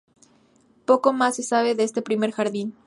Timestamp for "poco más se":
0.85-1.43